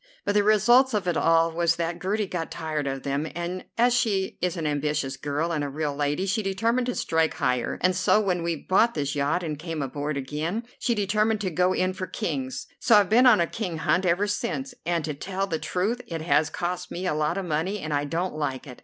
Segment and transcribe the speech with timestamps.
[0.25, 3.93] But the result of it all was that Gertie got tired of them, and, as
[3.93, 7.95] she is an ambitious girl and a real lady, she determined to strike higher, and
[7.95, 11.93] so, when we bought this yacht and came abroad again, she determined to go in
[11.93, 15.59] for Kings, so I've been on a King hunt ever since, and to tell the
[15.59, 18.79] truth it has cost me a lot of money and I don't like it.